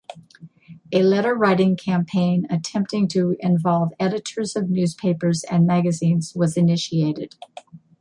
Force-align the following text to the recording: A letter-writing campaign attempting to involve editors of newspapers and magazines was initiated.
A 0.91 1.03
letter-writing 1.03 1.75
campaign 1.75 2.47
attempting 2.49 3.07
to 3.09 3.35
involve 3.39 3.93
editors 3.99 4.55
of 4.55 4.67
newspapers 4.67 5.43
and 5.43 5.67
magazines 5.67 6.33
was 6.35 6.57
initiated. 6.57 7.35